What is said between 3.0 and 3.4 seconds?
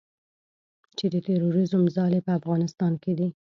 کې دي